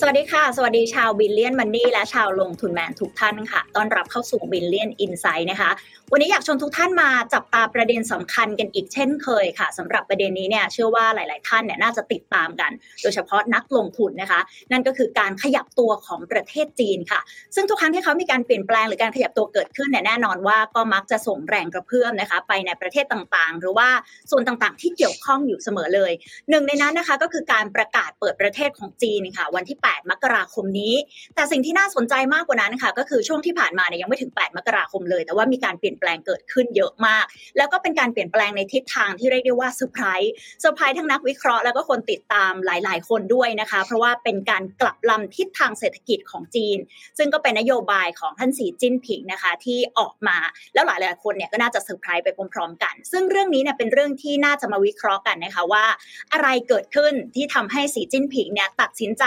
[0.00, 5.70] สวัสดีค่ะ สวัสดีชาว Billion Money และชาวลงทุนแมนทุกท่านค่ะ ต้อนรับเข้าสู่ Billion Insight นะคะ
[6.12, 12.70] วันนี้อยากชวนทุกท่านมาจับตาประเด็นสำคัญกันอีกเช่นเคยค่ะสำหรับประเด็นนี้เนี่ยเชื่อว่าหลาย ๆ ท่านเนี่ยน่าจะติดตามกัน
[13.02, 14.40] โดยเฉพาะนักลงทุนนะคะ
[14.72, 17.20] นั่นก็คือการขยับตัวของประเทศจีนค่ะ
[17.54, 23.88] ซึ่งทุกครั้งที่เขามีการเปลี่ยนแปลงหรือการขยับตัวเกิดขึ้นเนี่ยแน่นอนว่าก็มักจะส่งแรงกระเพื่อมนะคะ ไปในประเทศต่าง ๆ หรือว่า
[24.30, 26.12] ส่วนต่าง ๆ ที่เกี่ยวข้องอยู่เสมอเลย
[26.50, 30.94] หนึ่งในนั้นนะคะก็คือการประกาศเปิดประเทศของจีนค่ะ วันที่8 มกราคมนี้
[31.34, 37.24] แต่สิ่งที่น่าสนใจมากกว่านั้นค่ะ ก็คือช่วงที่ผ่านมาเนี่ยยังไม่ถึง 8 มกราคมเลย แต่ว่ามีการเปลี่ยนแปลงเกิดขึ้นเยอะมาก
[37.56, 46.78] แล้วก็เป็นการเปลี่ยนแปลงในทิศทางที่เรียกได้ว่า surprise surprise ทั้งนักวิเคราะห์แล้วก็คนติดตามหลาย ๆ คนด้วยนะคะ เพราะว่าเป็นการกลับลำทิศทางเศรษฐกิจของจีน
[47.18, 50.36] ซึ่งก็เป็นนโยบายของท่านสีจิ้นผิงนะคะที่ออกมา
[50.74, 55.84] แล้วหลาย ๆ คนเนี่ยก็น่าจะเซอร์ไพรส์ไปพร้อม ๆ กัน ซึ่งเรื่องนี้เนี่ยเป็นเรื่องที่น่าจะมาวิเคราะห์กันนะคะว่า
[56.32, 59.24] อะไรเกิดขึ้นที่ทำให้สีจิ้นผิงเนี่ยตัดสินใจ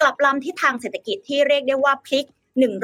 [0.00, 2.26] กลับลำทิศทางเศรษฐกิจที่เรียกได้ว่าพลิก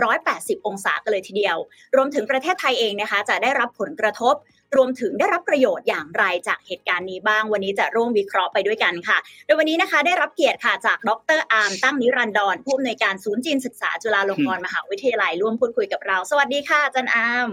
[0.05, 1.57] 180 องศากันเลยทีเดียว
[1.97, 4.35] รวมถึงประเทศไทยเองนะคะ จะได้รับผลกระทบ
[4.77, 17.49] รวมถึงได้รับประโยชน์อย่างไรจากเหตุการณ์นี้บ้าง วันนี้จะร่วมวิเคราะห์ไปด้วยกันค่ะ โดยวันนี้นะคะได้รับเกียรติค่ะจากดรอาร์มตั้งนิรันดรผู้อำนวยการศูนย์จีนศึกษาจุฬาลงกรณ์มหาวิทยาลัยร่วมพูดคุยกับเรา สวัสดีค่ะอาจารย์อาร์ม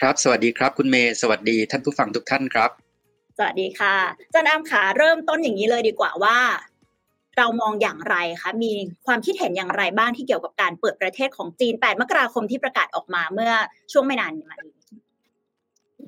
[0.00, 2.70] ครับ สวัสดีครับ คุณเมย์สวัสดีท่านผู้ฟังทุกท่านครับ
[3.38, 3.96] สวัสดีค่ะ
[4.28, 6.38] อาจารย์อาร์มขาเริ่มต้นอย่างนี้เลยดีกว่าว่า
[7.38, 8.72] เรามองอย่างไรคะ มี
[9.06, 13.52] ความคิดเห็นอย่างไรบ้างที่เกี่ยวกับการเปิดประเทศของจีน 8 มกราคมที่ประกาศออกมาเมื่อ
[13.92, 14.74] ช่วงไม่นานมานี้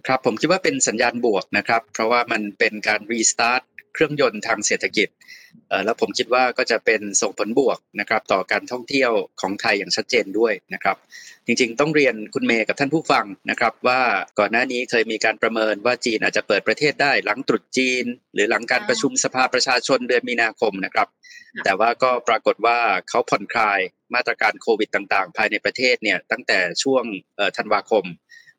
[0.07, 3.63] ครับผมคิดว่าเป็นสัญญาณบวกนะครับ เพราะว่ามันเป็นการรีสตาร์ท
[3.95, 5.09] เครื่องยนต์ทางเศรษฐกิจ
[5.69, 10.97] เอ่อแล้วผมคิดว่าก็จะเป็นส่งผลบวกนะครับต่อการท่องเที่ยวของไทยอย่างชัดเจนด้วยนะครับ
[11.47, 14.03] จริงๆ ต้องเรียนคุณเมย์กับท่านผู้ฟังนะครับว่า
[14.39, 21.09] ก่อนหน้านี้เคยมีการประเมินว่าจีนอาจจะเปิดประเทศได้หลังตรุษจีน หรือหลังการประชุมสภาประชาชนเดือนมีนาคมนะครับ
[21.65, 23.81] แต่ว่าก็ปรากฏว่าเขาผ่อนคลาย
[24.15, 27.05] มาตรการโควิดต่างๆ ภายในประเทศเนี่ยตั้งแต่ช่วง
[27.57, 28.05] ธันวาคม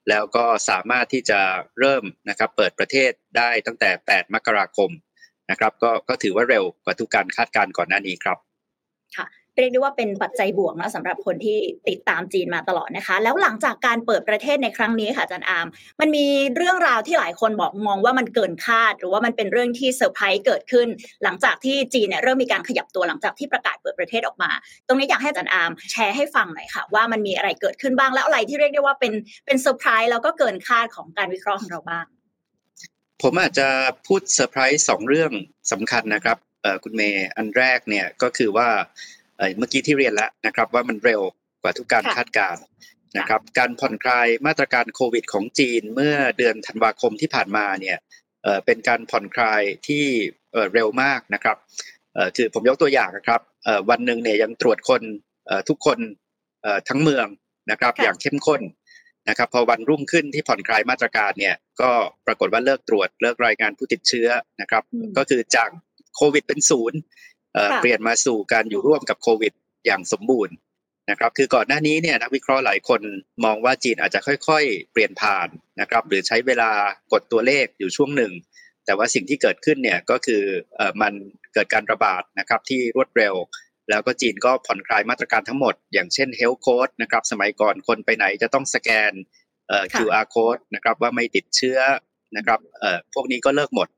[0.09, 1.39] แล้วก็สามารถที่จะ
[1.79, 4.89] เริ่มนะครับเปิดประเทศได้ตั้งแต่ 8 มกราคม
[5.51, 8.38] นะครับก็ก็ถือว่าเร็วกว่าทุกการคาดการณ์ก่อนหน้านี้ครับ
[9.17, 11.57] ค่ะเรียกได้ว่าเป็นปัจจัยบวกนะสำหรับคนที่
[11.89, 15.67] ติดตามจีนมาตลอดนะคะ แล้วหลังจากการเปิดประเทศในครั้งนี้ค่ะอาจารย์อาร์ม
[16.00, 20.88] มันมีเรื่องราวที่หลายคนบอกมองว่ามันเกินคาด หรือว่ามันเป็นเรื่องที่เซอร์ไพรส์เกิดขึ้น
[21.23, 24.51] หลังจากที่จีนเนี่ยเริ่มมีการขยับตัวหลังจากที่ประกาศเปิดประเทศออกมา
[24.88, 29.13] ตรงนี้อยากให้อาจารย์อาร์มแชร์ให้ฟังหน่อยค่ะ ว่ามันมีอะไรเกิดขึ้นบ้างแล้วอะไรที่เรียกได้ว่าเป็น
[29.45, 32.05] เป็นเซอร์ไพรส์แล้วก็เกินคาดของการวิเคราะห์ของเราบ้าง
[33.21, 33.67] ผมอาจจะ
[34.07, 35.31] พูดเซอร์ไพรส์สองเรื่อง
[35.71, 36.37] สำคัญนะครับ
[36.83, 38.69] คุณเมย์อันแรกเนี่ยก็คือว่า
[39.57, 41.21] เมื่อกี้ที่เรียนแล้วนะครับว่ามันเร็ว
[41.61, 42.63] กว่าทุกการคาดการณ์
[43.17, 47.97] นะครับการผ่อนคลายมาตรการโควิดของจีนเมื่อเดือนธันวาคมที่ผ่านมาเนี่ย
[48.65, 50.03] เป็นการผ่อนคลายที่
[50.73, 51.57] เร็วมากนะครับ
[52.35, 53.41] คือผมยกตัวอย่างนะครับ
[53.89, 55.01] วันหนึ่งเนี่ยยังตรวจคน
[55.69, 55.99] ทุกคน
[56.89, 57.27] ทั้งเมือง
[57.71, 58.61] นะครับอย่างเข้มข้น
[59.29, 61.91] นะครับพอวันรุ่งขึ้นที่ผ่อนคลายมาตรการเนี่ยก็
[62.25, 64.27] ปรากฏว่าเลิกตรวจเลิกรายงานผู้ติดเชื้อ
[64.61, 64.83] นะครับ
[65.17, 65.69] ก็คือจาก
[66.15, 66.99] โควิดเป็นศูนย์
[67.81, 69.53] เปลี่ยนมาสู่การอยู่ร่วมกับโควิด
[69.85, 70.55] อย่างสมบูรณ์
[71.09, 73.01] นะครับคือก่อนหน้านี้เนี่ยนักวิเคราะห์หลายคน
[73.45, 75.47] มองว่าจีนอาจจะค่อยๆ เปลี่ยนผ่าน
[75.81, 76.71] นะครับหรือใช้เวลา
[77.13, 78.31] กดตัวเลขอยู่ช่วงหนึ่ง
[78.85, 80.43] แต่ว่าสิ่งที่เกิดขึ้นเนี่ยก็คือ
[81.01, 81.13] มัน
[81.53, 83.33] เกิดการระบาดนะครับที่รวดเร็ว
[83.90, 89.12] แล้วก็จีนก็ผ่อนคลายมาตรการทั้งหมด อย่างเช่น health code นะครับ สมัยก่อนคนไปไหนจะต้องสแกน
[89.94, 91.79] QR code นะครับว่าไม่ติดเชื้อ
[92.38, 92.59] นะครับ
[93.13, 93.90] พวกนี้ก็เลิกหมด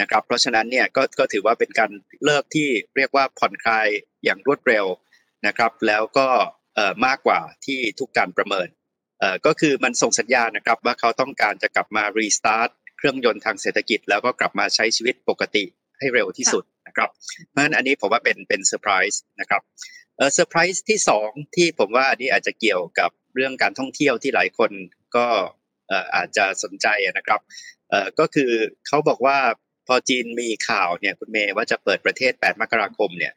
[0.00, 1.90] นะครับ เพราะฉะนั้นเนี่ยก็ก็ถือว่าเป็นการ
[2.24, 3.86] เลิกที่เรียกว่าผ่อนคลาย
[4.24, 4.86] อย่างรวดเร็ว
[5.46, 6.28] นะครับ แล้วก็
[7.06, 8.68] มากกว่าที่ทุกการประเมิน
[9.46, 15.64] ก็คือมันส่งสัญญาณนะครับว่าเขาต้องการจะกลับมา restart เครื่องยนต์ทางเศรษฐกิจ แล้วก็กลับมาใช้ชีวิตปกติ
[15.98, 16.64] ให้เร็วที่สุด
[16.98, 17.16] นะครับ
[17.50, 19.62] เพราะฉะนั้นอันนี้ผมว่าเป็นเป็นเซอร์ไพรส์นะครับ
[20.34, 24.70] เซอร์ไพรส์ที่สองที่ผมว่าอันนี้อาจจะเกี่ยวกับเรื่องการท่องเที่ยวที่หลายคน
[25.16, 25.26] ก็
[26.14, 27.40] อาจจะสนใจนะครับ
[28.18, 28.50] ก็คือ
[28.86, 29.38] เขาบอกว่า
[29.86, 33.34] พอจีนมีข่าวเนี่ยคุณเมย์ว่าจะเปิดประเทศ 8 มกราคมเนี่ย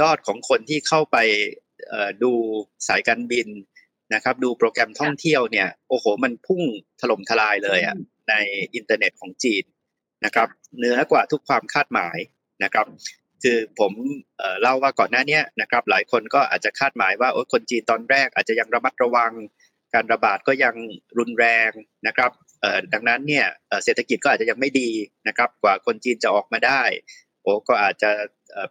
[0.00, 1.16] ยอดของคนที่เข้าไป
[2.22, 2.32] ดู
[2.88, 3.48] สายการบิน
[4.14, 6.62] นะครับ ดูโปรแกรมท่องเที่ยวเนี่ยโอ้โหมันพุ่ง
[7.00, 7.96] ถล่มทลายเลยอะ
[8.28, 8.34] ใน
[8.74, 9.64] อินเทอร์เน็ตของจีน
[10.24, 12.16] นะครับเหนือกว่าทุกความคาดหมาย
[12.64, 12.86] นะครับ
[13.42, 13.92] คือผม
[14.62, 19.32] เล่าว่าก่อนหน้านี้นะครับหลายคนก็อาจจะคาดหมายว่าโอ้คนจีนตอนแรกอาจจะยังระมัดระวัง
[19.94, 20.74] การระบาดก็ยัง
[21.18, 21.70] รุนแรง
[22.06, 22.30] นะครับ
[22.92, 23.46] ดังนั้นเนี่ย
[23.84, 24.90] เศรษฐกิจก็อาจจะยังไม่ดี
[25.28, 26.82] นะครับกว่าคนจีนจะออกมาได้
[27.42, 28.10] โอ้ก็อาจจะ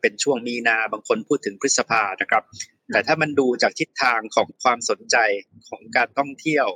[0.02, 2.44] เป็นช่วงมีนาบางคนพูดถึงพฤษภานะครับ
[2.92, 5.18] แต่ถ้ามันดูจากทิศทางของความสนใจ
[5.70, 6.68] ของการท่องเที่ยว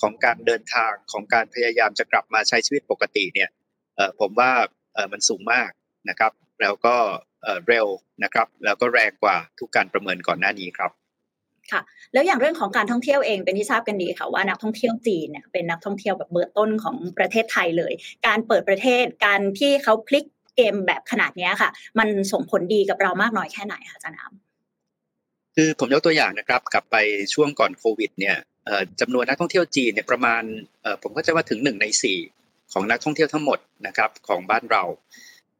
[0.00, 3.50] ของการเดินทางของการพยายามจะกลับมาใช้ชีวิตปกติเนี่ย
[4.20, 4.52] ผมว่า
[5.12, 5.70] มันสูงมาก
[6.08, 6.96] นะครับ แล้วก็
[7.68, 7.86] เร็ว
[8.24, 10.90] นะครับ แล้วก็แรงกว่าทุกการประเมินก่อนหน้านี้ครับ
[11.72, 11.80] ค่ะ
[12.12, 17.92] แล้วอย่างเรื่องของการท่องเที่ยวเองเป็นที่ทราบกันดีค่ะว่านักท่องเที่ยวจีนเนี่ยเป็นนักท่องเที่ยวแบบเบอร์ต้นของประเทศไทยเลย
[18.26, 20.24] การเปิดประเทศการที่เขาพลิก
[20.56, 26.96] เกมแบบขนาดนี้ค่ะ มันส่งผลดีกับเรามากน้อยแค่ไหนคะอาจารย์น้ำคือผมยกตัวอย่างนะครับกลับไป
[27.34, 28.36] ช่วงก่อนโควิดเนี่ย
[29.00, 30.42] จำนวนนักท่องเที่ยวจีนเนี่ยประมาณ
[31.02, 32.18] ผมก็จะว่าถึงหนึ่งในสี่
[32.72, 34.82] ของนักท่องเที่ยวทั้งหมดนะครับของบ้านเรา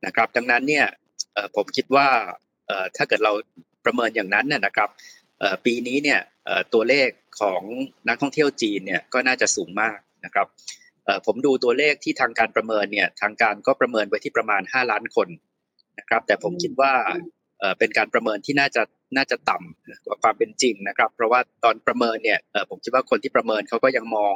[0.07, 0.87] นะครับ ดังนั้นเนี่ย
[1.57, 2.09] ผมคิดว่า
[2.97, 3.33] ถ้าเกิดเรา
[3.85, 4.89] ประเมินอย่างนั้นเนี่ยนะครับ
[5.65, 6.21] ปีนี้เนี่ย
[6.75, 7.09] ตัวเลข
[7.41, 7.63] ของ
[8.09, 10.47] นักท่องเที่ยวจีนเนี่ยก็น่าจะสูงมากนะครับ
[11.27, 15.29] ผมดูตัวเลขที่ทางการประเมินเนี่ยทางการก็ประเมินไว้ที่ประมาณ 5 ล้านคน
[15.99, 16.93] นะครับ แต่ผมคิดว่า
[17.79, 18.83] เป็นการประเมินที่น่าจะ
[19.17, 24.35] น่าจะต่ำกว่าความเป็นจริงนะครับ เพราะว่าตอนประเมินเนี่ยผมคิดว่าคนที่ประเมินเขาก็ยังมอง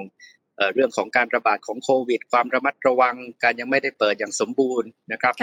[0.75, 5.35] เรื่องของการระบาดของโควิด ความระมัดระวังการยังไม่ได้เปิดอย่างสมบูรณ์นะครับ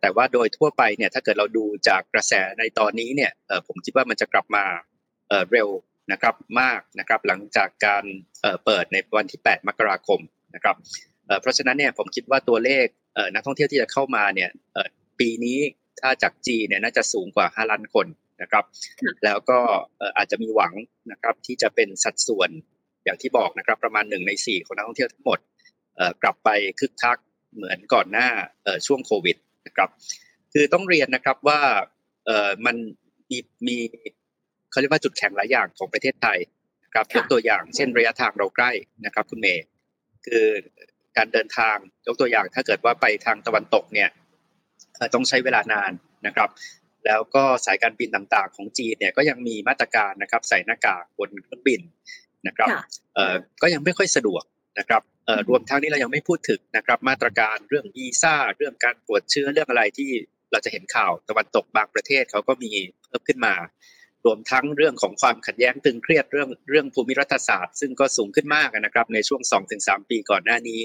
[0.00, 3.32] แต่ว่าโดยทั่วไปเนี่ยถ้าเกิดเราดูจากกระแสในตอนนี้เนี่ย
[3.66, 4.64] ผมคิดว่ามันจะกลับมา
[5.52, 5.68] เร็ว
[6.12, 8.04] นะครับมากนะครับหลังจากการ
[8.64, 10.20] เปิดในวันที่ 8 มกราคม
[10.54, 10.76] นะครับ
[11.40, 12.86] เพราะฉะนั้นเนี่ยผมคิดว่าตัวเลข
[13.34, 14.50] นักท่องเที่ยวที่จะเข้ามาเนี่ย
[15.20, 15.58] ปีนี้
[16.00, 18.06] ถ้าจากจีเนี่ยน่าจะสูงกว่า 5 ล้านคน
[18.42, 18.64] นะครับ
[19.24, 19.58] แล้วก็
[20.16, 20.72] อาจจะมีหวัง
[21.12, 22.50] นะครับที่จะเป็นสัดส่วน
[23.04, 25.38] อย่างที่บอกนะครับประมาณหนึ่งในสี่ของนักท่องเที่ยวทั้งหมด
[26.22, 26.48] กลับไป
[26.80, 27.18] คึกคัก
[27.54, 28.28] เหมือนก่อนหน้า
[28.86, 29.88] ช่วงโควิดนะครับ
[30.52, 31.60] คือต้องเรียนนะครับว่า
[32.26, 32.76] เอ่อมัน
[33.30, 33.76] มีมี
[34.70, 36.38] เขาเรียกว่าจุดแข็งหลายอย่างของประเทศไทย
[36.84, 38.70] นะครับยกตัวอย่างเช่นระยะทางเราใกล้
[39.06, 39.64] นะครับคุณเมย์
[40.26, 40.46] คือ
[41.16, 41.76] การเดินทาง
[42.06, 44.10] ยกตัวอย่างถ้าเกิดว่าไปทางตะวันตกเนี่ย
[45.14, 45.92] ต้องใช้เวลานาน
[46.26, 46.50] นะครับ
[47.06, 51.80] แล้วก็สายการบินต่างๆ ของจีนเนี่ยก็ยังมีมาตรการนะครับใส่หน้ากากบนเครื่องบิน
[52.46, 52.68] นะครับ
[53.14, 54.42] เอ่อก็ยังไม่ค่อยสะดวก
[54.78, 55.02] นะครับ
[55.48, 60.10] รวมทั้งนี้เรายังไม่พูดถึงนะครับมาตรการเรื่องวีซ่าเรื่องการตรวจเชื้อเรื่องอะไรที่
[60.52, 62.72] เราจะเห็นข่าวตะวันตกบางประเทศเขาก็มี
[63.06, 63.54] เพิ่มขึ้นมา
[64.24, 69.40] รวมทั้งเรื่องของความขัดแย้งตึงเครียดเรื่องเรื่องภูมิรัฐศาสตร์ ซึ่งก็สูงขึ้นมากนะครับในช่วง
[69.76, 70.80] 2-3 ปีก่อนหน้านี้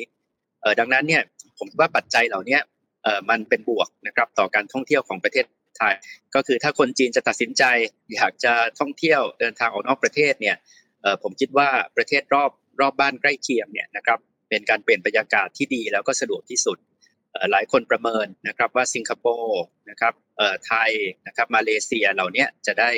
[0.79, 1.23] ดังนั้นเนี่ย
[1.57, 2.59] ผมว่าปัจจัยเหล่านี้
[3.29, 5.45] มันเป็นบวกนะครับต่อการท่องเที่ยวของประเทศ
[5.77, 5.93] ไทย
[6.35, 7.63] ก็คือถ้าคนจีนจะตัดสินใจ
[8.15, 10.55] อยากจะท่องเที่ยวเดินทางออกนอกประเทศเนี่ย
[11.23, 12.51] ผมคิดว่าประเทศรอบ
[12.81, 14.19] รอบบ้านใกล้เคียงเนี่ยนะครับ
[14.49, 16.77] เป็นการเปลี่ยนบรรยากาศที่ดีแล้วก็สะดวกที่สุด
[17.51, 20.13] หลายคนประเมินนะครับว่าสิงคโปร์นะครับ
[20.67, 20.91] ไทย
[21.27, 22.89] นะครับมาเลเซียเหล่านี้จะได้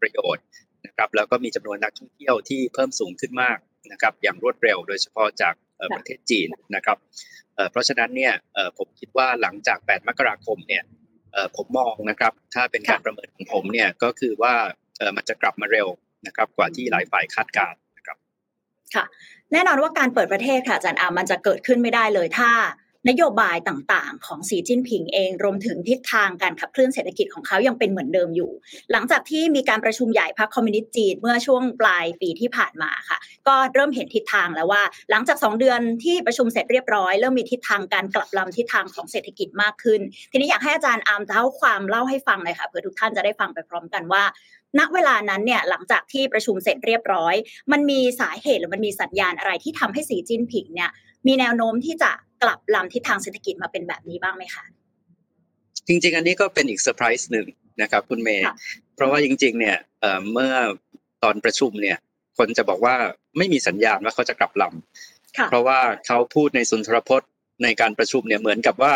[0.00, 0.44] ประโยชน์
[0.86, 3.58] นะครับแล้วก็มีจำนวนนักท่องเที่ยวที่เพิ่มสูงขึ้นมาก
[3.92, 5.54] นะครับอย่างรวดเร็วโดยเฉพาะจาก
[5.96, 6.98] ประเทศจีนนะครับ
[7.70, 8.34] เพราะฉะนั้นเนี่ย
[8.78, 10.84] ผมคิดว่าหลังจาก 8 มกราคมเนี่ย
[11.56, 14.54] ผมมองนะครับถ้าเป็นการประเมินของผมเนี่ยก็คือว่า
[15.16, 15.88] มันจะกลับมาเร็ว
[16.26, 18.16] นะครับกว่าที่หลายฝ่ายคาดการณ์นะครับ
[18.94, 19.04] ค่ะ
[19.52, 22.50] แน่นอนว่าการเปิดประเทศค่ะอาจารย์อามันจะเกิดขึ้นไม่ได้เลยถ้า
[23.08, 28.50] นโยบายต่างๆ ของสีจิ้นผิงเอง รวมถึงทิศทางการขับเคลื่อนเศรษฐกิจของเขายังเป็นเหมือนเดิมอยู่
[28.92, 33.18] หลังจากที่มีการประชุมใหญ่พรรคคอมมิวนิสต์จีนเมื่อช่วงปลายปีที่ผ่านมาค่ะ
[33.48, 40.00] ก็เริ่มเห็นทิศทางแล้วว่า หลังจาก 2 เดือนที่ประชุมเสร็จเรียบร้อย เริ่มมีทิศทางการกลับลำทิศทางของเศรษฐกิจมากขึ้น
[40.30, 44.22] ทีนี้อยากให้อาจารย์อามเล่าความเล่าให้ฟังเลยค่ะเพื่อทุกท่านจะได้ฟังไปพร้อมกันว่า
[44.78, 47.34] ณเวลานั้นเนี่ยหลังจากที่ประชุมเสร็จเรียบร้อย
[47.72, 50.90] มันมีสาเหตุหรือมันมีสัญญาณอะไรที่ทำให้สีจิ้นผิงเนี่ย
[51.26, 52.10] มีแนวโน้มที่จะ
[52.42, 54.64] กลับลำทิศทางเศรษฐกิจมาเป็นแบบนี้บ้างไหมคะ
[55.88, 57.46] จริง ๆ อันนี้ก็เป็นอีกเซอร์ไพรส์หนึ่ง
[57.82, 58.44] นะครับคุณเมย์
[58.94, 59.76] เพราะว่าจริง ๆ เนี่ย
[60.32, 60.54] เมื่อ
[61.22, 61.98] ตอนประชุมเนี่ย
[62.38, 62.94] คนจะบอกว่า
[63.38, 67.30] ไม่มีสัญญาณว่าเขาจะกลับลำเพราะว่าเขาพูดในสุนทรพจน์
[67.62, 68.94] ในการประชุมเนี่ยเหมือนกับว่า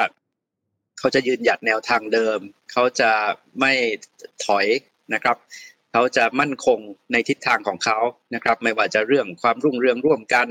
[0.98, 2.38] เขาจะยืนหยัดแนวทางเดิม
[2.72, 3.10] เขาจะ
[3.60, 3.72] ไม่
[4.44, 4.66] ถอย
[5.14, 5.36] นะครับ
[5.92, 6.78] เขาจะมั่นคง
[7.12, 7.98] ในทิศทางของเขา
[8.34, 10.48] นะครับ ไม่ว่าจะเรื่องความรุ่งเรืองร่วมกัน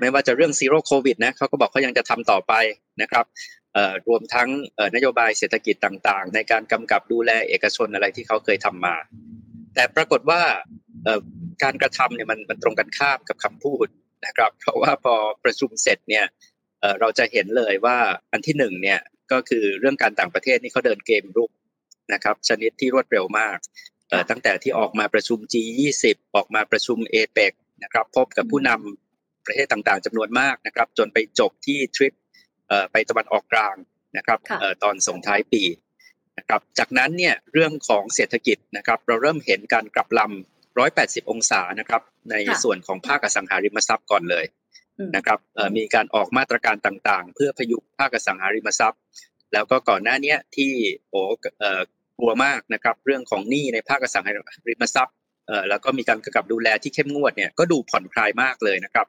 [0.00, 2.54] ไม่ว่าจะเรื่องซีโร่โควิดนะเขาก็บอกเขายังจะทำต่อไป
[3.02, 3.24] นะครับ
[4.08, 4.48] รวมทั้ง
[4.94, 8.96] นโยบายเศรษฐกิจต่างๆ ในการกำกับดูแลเอกชนอะไรที่เขาเคยทำมา
[9.74, 10.40] แต่ปรากฏว่า
[11.62, 13.86] การกระทำเนี่ยมันมันตรงกันข้ามกับคำพูด
[14.26, 15.14] นะครับ เพราะว่าพอ
[15.44, 16.24] ประชุมเสร็จเนี่ย
[17.00, 17.96] เราจะเห็นเลยว่า
[18.32, 19.00] อันที่หนึ่งเนี่ย
[19.32, 21.50] ก็คือเรื่องการต่างประเทศนี่เขาเดินเกมรุก
[22.12, 23.58] นะครับชนิดที่รวดเร็วมาก
[24.30, 26.04] ตั้งแต่ที่ออกมาประชุม G20
[26.36, 32.12] ออกมาประชุมเอเปกนะครับพบกับผู้นำประเทศต่างๆจำนวนมากนะครับ จนไปจบที่ทริป
[32.92, 33.76] ไปตะวันออกกลาง
[34.16, 34.38] นะครับ
[34.82, 35.62] ตอนส่งท้ายปี
[36.38, 44.44] นะครับจากนั้นเนี่ยเรื่องของเศรษฐกิจนะครับ เราเริ่มเห็นการกลับลำ180 องศานะครับในส่วนของภาคอสังหาริมทรัพย์ก่อนเลย
[45.16, 45.38] นะครับ
[45.76, 49.00] มีการออกมาตรการต่างๆ เพื่อพยุภาคอสังหาริมทรัพย์
[49.52, 50.72] แล้วก็ก่อนหน้านี้ที่
[51.10, 51.20] โอ้
[52.18, 54.32] กลัวมากนะครับ เรื่องของหนี้ในภาคอสังหา
[54.68, 55.16] ริมทรัพย์
[55.68, 59.06] แล้วก็มีการกำกับดูแลที่เข้มงวดเนี่ยก็ดูผ่อนคลายมากเลยนะครับ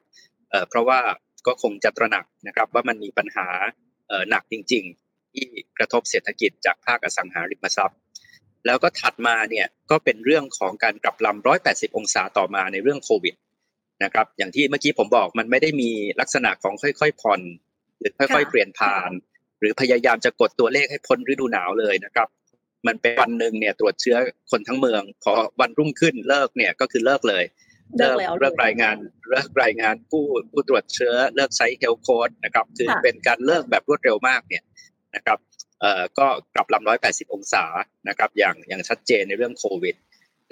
[0.68, 0.98] เพราะว่า
[1.46, 3.46] ก็คงจะตระหนักนะครับว่ามันมีปัญหา
[4.30, 4.84] หนักจริง
[5.32, 5.46] ที่
[5.78, 7.98] กระทบเศรษฐกิจจากภาคอสังหาริมทรัพย์
[8.66, 13.34] แล้วก็ถัดมาเนี่ยก็เป็นเรื่องของการกลับลำ180 องศาต่อมาในเรื่องโควิด
[14.04, 17.40] นะครับอย่างที่เมื่อกี้ผมบอกมันไม่ได้มีลักษณะของค่อยๆผ่อน
[17.98, 19.10] หรือค่อย ๆ เปลี่ยนผ่าน
[19.60, 22.28] หรือพยายามจะกดตัวเลขให้พ้นฤดูหนาวเลยนะครับ
[22.86, 24.16] มันเป็นวันหนึ่งเนี่ยตรวจเชื้อ
[24.50, 27.44] คนทั้งเมือง พอวันรุ่งขึ้นเลิกเนี่ยก็คือเลิกเลย
[27.98, 28.96] เลิกแล้วเลิกรายงาน
[29.30, 34.64] เลิกรายงานผู้ผู้ตรวจเชื้อเลิกใช้ health code นะครับคือค่ะเป็นการเลิกแบบรวดเร็วมากเนี่ย
[35.14, 35.38] นะครับ
[35.80, 37.64] เอ่อก็กลับลำร้อยแปดสิบองศา
[38.08, 39.96] นะครับอย่างอย่างชัดเจนในเรื่องโควิด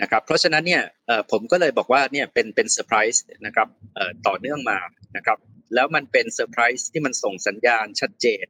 [0.03, 4.79] นะครับเพราะฉะนั้นเนี่ยเอ่อผมก็เลยบอกว่าเนี่ยเป็นเป็นเซอร์ไพรส์นะครับเอ่อต่อเนื่องมา
[5.17, 5.39] นะครับ
[5.75, 8.47] แล้วมันเป็นเซอร์ไพรส์ที่มันส่งสัญญาณชัดเจน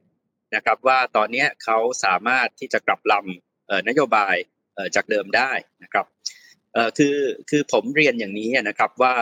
[0.55, 4.35] นะครับว่าตอนนี้เขาสามารถที่จะกลับลำนโยบาย
[4.95, 5.51] จากเดิมได้
[5.83, 6.05] นะครับ
[6.97, 7.17] คือ
[7.49, 9.15] คือผมเรียนอย่างนี้นะครับว่า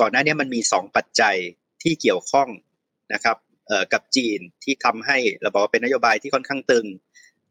[0.00, 1.36] ก่อนหน้านี้มันมีสองปัจจัย
[1.82, 2.48] ที่เกี่ยวข้อง
[3.14, 3.36] นะครับ
[3.92, 6.86] กับจีนที่ทำให้เราบอกว่าเป็นนโยบายที่ค่อนข้างตึง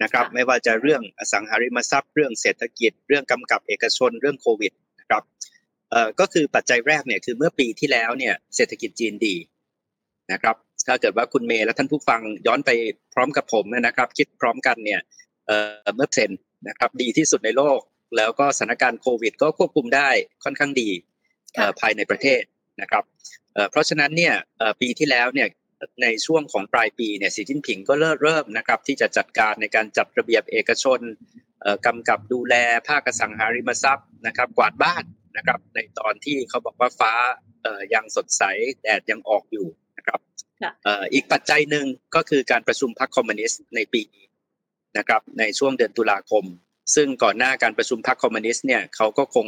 [0.03, 5.23] นะครับไม่ว่าจะเรื่องอสังหาริมทรัพย์ เรื่องเศรษฐกิจ เรื่องกำกับเอกชนเรื่องโควิดนะครับ
[6.19, 9.35] ก็คือปัจจัยแรกเนี่ยคือเมื่อปีที่แล้วเนี่ยเศรษฐกิจจีนดี
[10.31, 10.55] นะครับ
[10.87, 12.71] ถ้าเกิดว่าคุณเมย์และท่านผู้ฟังย้อนไป
[13.13, 15.01] พร้อมกับผมนะครับ คิดพร้อมกันเนี่ย
[15.47, 16.31] เอ่อเมื่อเซน
[16.67, 17.79] นะครับดีที่สุดในโลก
[18.17, 20.09] แล้วก็สถานการณ์โควิด ก็ควบคุมได้
[20.43, 20.89] ค่อนข้างดี
[21.55, 22.41] เอ่อภายในประเทศ
[22.81, 23.03] นะครับ
[23.53, 25.47] เอ่อเพราะฉะนั้นเนี่ยเอ่อปีที่แล้วเนี่ย
[26.01, 30.99] ในช่วงของปลายปีเนี่ยสีจิ้นผิงก็เริ่มเริ่มนะครับที่จะจัดการในการจัดระเบียบเอกชน
[31.61, 32.55] เอ่อกำกับดูแล
[32.87, 35.03] ภาคอสังหาริมทรัพย์นะครับ กวาดบ้าน
[35.37, 37.13] นะครับ ในตอนที่เขาบอกว่าฟ้า
[37.63, 38.43] เอ่อยังสดใส
[38.83, 44.25] แดดยังออกอยู่นะครับค่ะเอ่ออีกปัจจัยหนึ่งก็คือการประชุมพรรคคอมมิวนิสต์ในปีนี้
[44.97, 46.45] นะครับในช่วงเดือนตุลาคม
[46.95, 49.47] ซึ่งก่อนหน้าการประชุมพรรคคอมมิวนิสต์เนี่ยเขาก็คง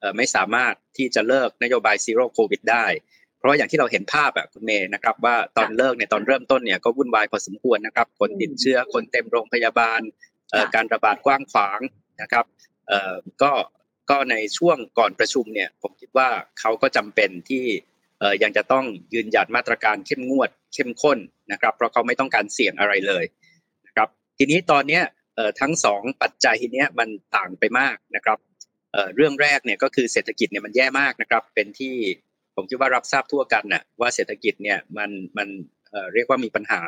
[0.00, 2.86] เอ่อไม่สามารถที่จะเลิกนโยบาย Zero COVID ได้
[3.38, 10.00] เพราะว่าอย่างที่เราเห็นภาพอะคุณเมย์นะครับว่าตอนเลิกเนี่ยตอนเริ่มต้นเนี่ยก็วุ่นวายพอสมควรนะครับคนติดเชื้อคนเต็มโรงพยาบาล
[10.50, 11.80] เอ่อค่ะการระบาดกว้างขวาง
[12.22, 12.44] นะครับ
[12.88, 13.52] เอ่อก็
[14.10, 16.28] ก็ในช่วงก่อนประชุมเนี่ยผมคิดว่า
[16.60, 17.95] เขาก็จำเป็นที่เอ่อ
[18.42, 21.18] ยังจะต้องยืนหยัดมาตรการเข้มงวดเข้มข้น
[21.52, 23.24] นะครับ เพราะเขาไม่ต้องการเสี่ยงอะไรเลย
[23.86, 24.08] นะครับ
[24.38, 25.02] ทีนี้ตอนเนี้ย
[25.36, 28.38] เอ่อทั้งสองปัจจัยเนี้ยมันต่างไปมากนะครับ
[28.92, 31.94] เอ่อเรื่องแรกเนี่ยก็คือเศรษฐกิจเนี่ยมันแย่มากนะครับ เป็นที่
[32.54, 35.48] ผมคิดว่ารับทราบทั่วกันน่ะว่าเศรษฐกิจเนี่ยมันมัน
[35.90, 36.82] เอ่อเรียกว่ามีปัญหา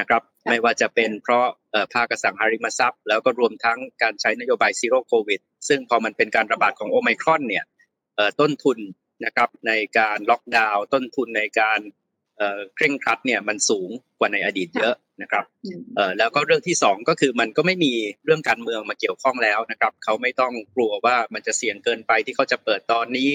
[0.00, 7.64] นะครับค่ะไม่ว่าจะเป็นเพราะเอ่อภาคอสังหาริมทรัพย์ แล้วก็รวมทั้งการใช้นโยบายซีโร่โควิดซึ่งพอมันเป็นการระบาดของโอไมครอนเนี่ย
[8.16, 8.78] เอ่อต้นทุน
[9.24, 11.80] นะครับในการล็อกดาวน์ต้นทุนในการ
[12.38, 17.92] เอ่อเคร่งครัดเนี่ยมันสูงกว่าในอดีตเยอะนะครับอืมเอ่อแล้วก็เรื่องที่สองก็คือมันก็ไม่มี
[18.24, 23.30] เรื่องการเมืองมาเกี่ยวข้องแล้วนะครับเขาไม่ต้องกลัวว่ามันจะเสี่ยงเกินไปที่เขาจะเปิดตอนนี้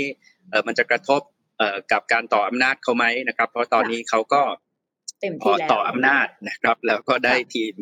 [0.50, 1.22] เอ่อมันจะกระทบ
[1.58, 4.42] เอ่อกับการต่ออำนาจเขาไหมนะครับ เพราะตอนนี้เขาก็
[5.22, 7.74] เต็มขที่อแล้วต่ออำนาจนะครับ แล้วก็ได้ทีม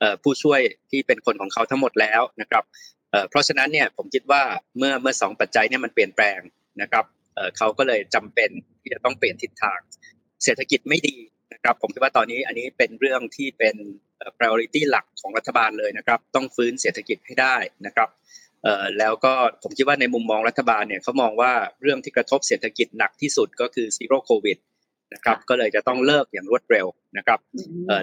[0.00, 0.60] เอ่อผู้ช่วย
[0.90, 2.64] ที่เป็นคนของเขาทั้งหมดแล้วนะครับ
[3.10, 4.42] เอ่อเพราะฉะนั้นเนี่ยผมคิดว่า
[4.78, 6.40] เมื่อเมื่อสองปัจจัยเนี่ยมันเปลี่ยนแปลง
[6.82, 7.04] นะครับ
[7.56, 8.50] เขาก็เลยจำเป็น
[8.80, 9.80] ที่จะต้องเปลี่ยนทิศทาง
[10.44, 11.16] เศรษฐกิจไม่ดี
[11.52, 13.76] นะครับ ผมคิดว่าตอนนี้อันนี้เป็นเรื่องที่เป็น
[14.38, 18.08] priority หลักของรัฐบาลเลยนะครับ ต้องฟื้นเศรษฐกิจให้ได้นะครับ
[18.98, 21.52] แล้วก็ผมคิดว่าในมุมมองรัฐบาลเนี่ยเขามองว่า
[21.82, 24.58] เรื่องที่กระทบเศรษฐกิจหนักที่สุดก็คือ zero covid
[25.14, 27.40] นะครับก็เลยจะต้องเลิกอย่างรวดเร็วนะครับ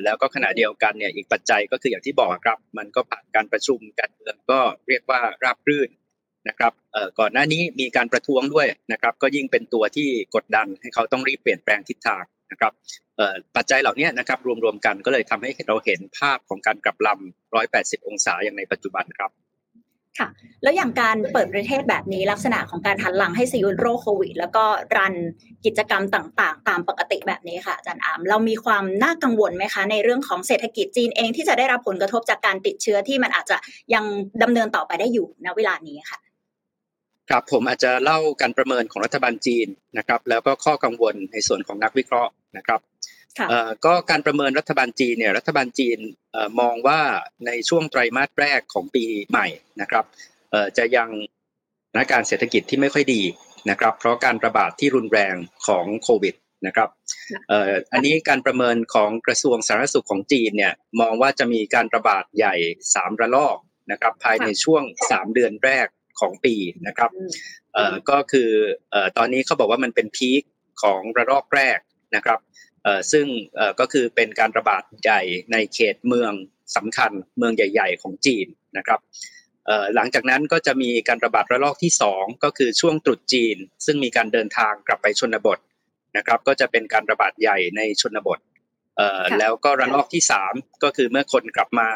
[0.04, 5.90] แล้วก็ขณะเดียวกันเนี่ยอีกปัจจัยก็คืออย่างที่บอกครับ มันก็ผ่านการประชุมการเมืองก็เรียกว่าราบรื่น
[6.50, 6.74] นะครับ
[7.20, 12.72] ก่อนหน้านี้มีการประท้วงด้วยนะครับก็ยิ่งเป็นตัวที่กดดันให้เขาต้องรีบเปลี่ยนแปลงทิศทางนะครับ
[13.56, 19.32] ปัจจัยเหล่านี้นะครับรวมๆกันก็เลยทำให้เราเห็นภาพของการกลับลำ180 องศาอย่างในปัจจุบันครับ
[20.20, 20.30] ค่ะ
[20.64, 24.64] แล้วอย่างการเปิดประเทศแบบนี้ลักษณะของการหันหลังให้ซีโร่โควิด แล้วก็
[24.96, 25.16] รัน
[25.66, 33.58] กิจกรรมต่างๆ ตามปกติแบบนี้ค่ะอาจารย์อามเรามีความน่ากังวลไหมคะ ในเรื่องของเศรษฐกิจจีนเองที่จะได้รับผลกระทบจากการติดเชื้อที่มันอาจจะ
[33.94, 34.04] ยัง
[34.44, 36.20] ดำเนินต่อไปได้อยู่ณเวลานี้ค่ะ
[37.30, 42.80] ครับผมอาจจะเล่าการประเมินของรัฐบาลจีนนะครับ แล้วก็ข้อกังวลในส่วนของนักวิเคราะห์นะครับ
[43.40, 45.98] ค่ะเอ่อก็การประเมินรัฐบาลจีนเนี่ยรัฐบาลจีน
[46.32, 47.02] เอ่อมองว่า
[47.46, 49.48] ในช่วงไตรมาสแรกของปีใหม่
[49.82, 50.06] นะครับ
[50.52, 51.10] เอ่อจะยัง
[51.90, 53.22] สถานการณ์เศรษฐกิจที่ไม่ค่อยดี
[53.70, 55.36] นะครับ เพราะการระบาดที่รุนแรง
[55.68, 56.36] ของโควิด
[56.68, 56.90] นะครับ
[57.50, 62.56] เอ่ออันนี้การประเมินของกระทรวงสาธารณสุขของจีนเนี่ยมองว่าจะมีการระบาดใหญ่
[62.94, 63.58] สามระลอก
[63.92, 65.88] นะครับภายในช่วงสามเดือนแรก
[66.20, 66.56] ของปี
[66.88, 67.12] นะครับ
[67.74, 68.50] เอ่อก็คือ
[68.92, 70.44] เอ่อตอนนี้เขาบอกว่ามันเป็นพีค
[70.84, 71.80] ของระลอกแรก
[72.16, 72.40] นะครับ
[72.84, 76.34] เอ่อซึ่งเอ่อก็คือเป็นการระบาดใหญ่ในเขตเมือง
[76.76, 79.00] สำคัญเมืองใหญ่ ๆ ของจีนนะครับ
[79.68, 85.60] เอ่อหลังจากนั้นก็จะมีการระบาดระลอกที่สองก็คือช่วงตรุษจีน ซึ่งมีการเดินทางกลับไปชนบท
[86.18, 88.40] นะครับ ก็จะเป็นการระบาดใหญ่ในชนบท
[88.98, 90.54] เอ่อแล้วก็ระลอกที่สาม
[90.84, 91.90] ก็คือเมื่อคนกลับมา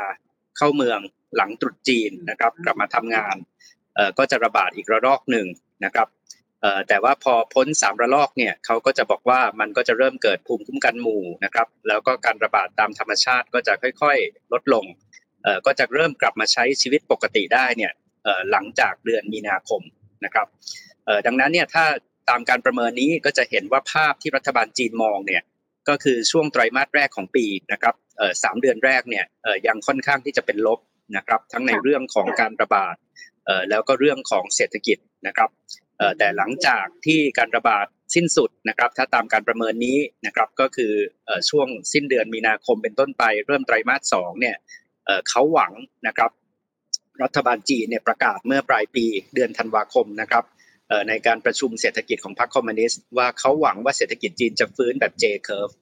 [0.58, 1.00] เข้าเมือง
[1.36, 3.77] หลังตรุษจีนนะครับ กลับมาทำงานเอ่อ
[4.18, 5.48] ก็จะระบาดอีกระลอกหนึ่ง
[5.86, 6.08] นะครับ
[6.88, 14.86] แต่ว่าพอพ้นสามระลอกเนี่ยเขาก็จะบอกว่ามันก็จะเริ่มเกิดภูมิคุ้มกันหมู่นะครับแล้วก็การระบาดตามธรรมชาติก็จะค่อยๆ ลดลง
[15.66, 17.92] ก็จะเริ่มกลับมาใช้ชีวิตปกติได้เนี่ย
[18.51, 19.82] หลังจากเดือนมีนาคม
[20.25, 20.48] นะครับ
[21.25, 21.86] ดังนั้นเนี่ยถ้า
[22.30, 25.44] ตามการประเมินนี้ก็จะเห็นว่าภาพที่รัฐบาลจีนมองเนี่ย
[25.89, 27.96] ก็คือช่วงไตรมาสแรกของปีนะครับ
[28.44, 29.25] สามเดือนแรกเนี่ย
[29.68, 30.80] ยังค่อนข้างที่จะเป็นลบ
[31.18, 32.96] นะครับทั้งในเรื่องของการระบาด
[33.70, 35.50] แล้วก็เรื่องของเศรษฐกิจนะครับ
[35.98, 37.86] เอ่อแต่หลังจากที่การระบาด
[38.16, 40.94] สิ้นสุดนะครับ ถ้าตามการประเมินนี้นะครับก็คือ
[41.25, 44.56] เอ่อช่วงสิ้นเดือนมีนาคมเป็นต้นไป เริ่มไตรมาสสองเนี่ย
[45.06, 45.74] เอ่อเขาหวัง
[46.08, 46.32] นะครับ
[47.24, 50.44] รัฐบาลจีนเนี่ยประกาศเมื่อปลายปีเดือนธันวาคมนะครับ
[50.89, 55.74] เอ่อในการประชุมเศรษฐกิจของพรรคคอมมิวนิสต์ว่าเขาหวังว่าเศรษฐกิจจีนจะฟื้นแบบ J curve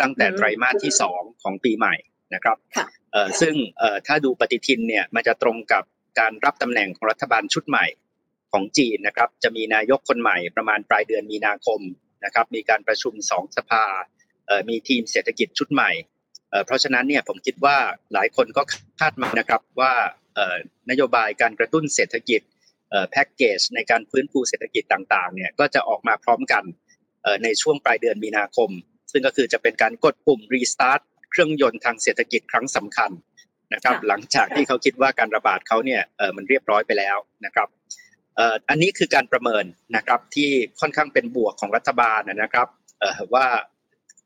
[0.00, 1.94] ตั้งแต่ไตรมาสที่สองของปีใหม่
[2.34, 5.84] นะครับค่ะเอ่อซึ่งเอ่อถ้าดูปฏิทินเนี่ยมันจะตรงกับ
[6.18, 7.86] การรับตำแหน่งของรัฐบาลชุดใหม่
[8.52, 11.80] ของจีนนะครับ จะมีนายกคนใหม่ประมาณปลายเดือนมีนาคม
[12.24, 13.84] นะครับ มีการประชุมสองสภา
[14.68, 15.90] มีทีมเศรษฐกิจชุดใหม่
[16.66, 17.76] เพราะฉะนั้นเนี่ยผมคิดว่า
[18.14, 18.62] หลายคนก็
[19.00, 19.92] คาดมานะครับว่า
[20.90, 22.40] นโยบายการกระตุ้นเศรษฐกิจ
[23.10, 26.64] แพ็กเกจในการฟื้นฟูเศรษฐกิจต่างๆเนี่ยก็จะออกมาพร้อมกัน
[27.42, 28.70] ในช่วงปลายเดือนมีนาคม
[29.12, 31.00] ซึ่งก็คือจะเป็นการกดปุ่มรีสตาร์ท
[31.30, 33.10] เครื่องยนต์ทางเศรษฐกิจครั้งสำคัญ
[33.74, 37.68] นะครับค่ะหลังจากที่เขาคิดว่าการระบาดเขาเนี่ยเออมันเรียบร้อยไปแล้วนะครับ
[38.36, 39.64] เอ่ออันนี้คือการประเมิน
[39.96, 40.50] นะครับที่
[40.80, 42.68] ค่อนข้างเป็นบวกของรัฐบาลนะครับ
[43.00, 43.46] เอ่อว่า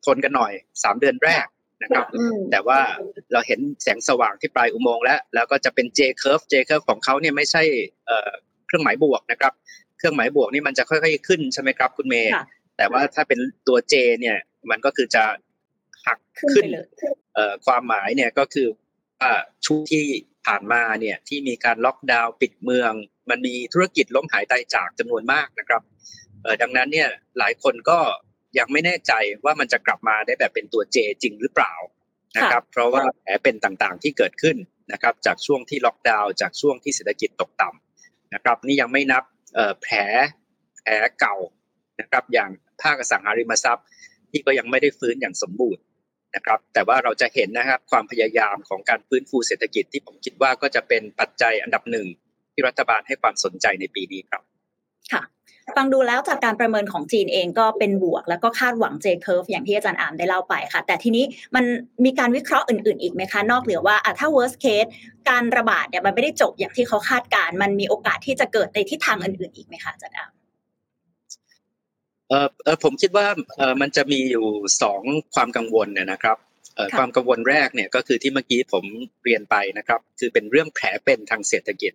[0.05, 1.47] ทนกันหน่อยสามเดือนแรก
[1.83, 2.81] นะครับอืมแต่ว่า
[3.33, 7.63] เราเห็นแสงสว่างที่ปลายอุโมงค์แล้ว แล้วก็จะเป็น J curve J curve ของเขาเนี่ยไม่ใช่
[8.07, 8.31] เอ่อ
[8.67, 9.53] เครื่องหมายบวกนะครับ
[9.99, 12.45] เครื่องหมายบวกนี่มันจะค่อยๆขึ้นใช่ไหมครับคุณเมย์ค่ะ
[12.79, 14.39] แต่ว่าถ้าเป็นตัว J เนี่ย
[14.71, 15.25] มันก็คือจะ
[16.07, 16.87] หักขึ้นขึ้นไปเลย
[17.35, 18.67] เอ่อความหมายเนี่ยก็คือ
[19.21, 19.33] ว่า
[19.67, 20.05] ช่วงที่
[20.47, 22.93] ผ่านมาเนี่ยที่มีการล็อกดาวน์ปิดเมือง
[23.31, 25.83] มันมีธุรกิจล้มหายตายจากจำนวนมากนะครับ
[26.43, 27.99] เอ่อดังนั้นเนี่ยหลายคนก็
[28.59, 29.13] ยังไม่แน่ใจ
[29.45, 31.75] ว่ามันจะกลับมาได้แบบเป็นตัว J จริงหรือเปล่า
[32.39, 34.57] นะครับ เพราะว่าแผลเป็นต่างๆที่เกิดขึ้น
[34.93, 39.23] นะครับจากช่วงที่ล็อกดาวน์จากช่วงที่เศรษฐกิจตกต่ำนะครับ นี่ยังไม่นับ
[39.55, 39.97] เอ่อแผล
[40.83, 41.37] แผลเก่า
[42.01, 42.51] นะครับ อย่าง
[42.83, 43.87] ภาคอสังหาริมทรัพย์
[44.31, 45.83] ที่ก็ยังไม่ได้ฟื้นอย่างสมบูรณ์
[46.35, 52.07] นะครับแต่ว่าเราจะเห็นนะครับความพยายามของการฟื้นฟูเศรษฐกิจที่ผมคิดว่าก็จะเป็นปัจจัยอันดับหนึ่ง
[52.53, 54.43] ที่รัฐบาลให้ความสนใจในปีนี้ครับ
[55.13, 55.23] ค่ะ
[55.77, 61.65] ฟังดูแล้วจากการประเมินของจีนเองก็เป็นบวก แล้วก็คาดหวัง J curve อย่างที่อาจารย์อามได้เล่าไปค่ะ แต่ทีนี้มัน
[62.05, 64.91] มีการวิเคราะห์อื่น ๆ อีกไหมคะ นอกเหนือว่าถ้า worst case
[65.31, 70.33] การระบาดเนี่ยมันไม่ได้จบอย่างที่เขาคาดการ มันมีโอกาสที่จะเกิดในทิศทางอื่น ๆ อีกไหมคะอาจารย์อาม
[72.29, 73.27] เออเออผมคิดว่า
[73.59, 74.47] เออมันจะมีอยู่
[74.83, 75.03] สอง
[75.35, 76.39] ความกังวลเนี่ยนะครับ
[76.77, 78.85] เออค่ะความกังวลแรกเนี่ยก็คือที่เมื่อกี้ผม
[79.25, 81.93] เรียนไปนะครับ คือเป็นเรื่องแผลเป็นทางเศรษฐกิจ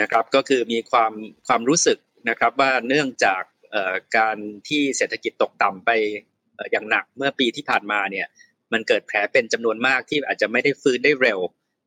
[0.00, 1.12] นะครับ ก็คือมีความ
[1.48, 4.36] ความรู้สึกนะครับว่าเนื่องจากเอ่อการ
[4.68, 5.90] ที่เศรษฐกิจตกต่ำไป
[6.56, 8.26] เอ่ออย่างหนักเมื่อปีที่ผ่านมาเนี่ย
[8.72, 11.40] มันเกิดแผลเป็นจำนวนมากที่อาจจะไม่ได้ฟื้นได้เร็ว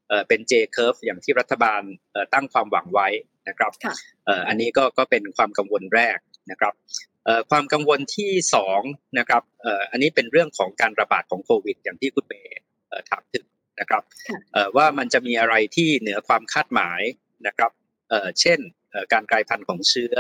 [0.10, 3.08] เอ่อเป็น J curve อย่างที่รัฐบาลเอ่อตั้งความหวังไว้
[3.48, 3.96] นะครับค่ะ
[4.26, 6.18] เอ่ออันนี้ก็ก็เป็นความกังวลแรก
[6.52, 7.13] นะครับเอ่อ
[7.50, 8.82] ความกังวลที่สอง
[9.20, 12.60] นะครับเอ่ออันนี้เป็นเรื่องของการระบาดของโควิด อย่างที่คุณเมย์
[12.90, 13.46] เอ่อถามถึง
[13.80, 17.02] นะครับค่ะเอ่อว่ามันจะมีอะไรที่เหนือความคาดหมาย
[17.48, 17.72] นะครับ
[18.10, 18.60] เอ่อเช่น
[18.92, 20.16] เอ่อการกลายพันธุ์ของเชื้อ